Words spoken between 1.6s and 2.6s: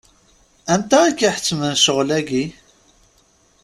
ccɣel-agi?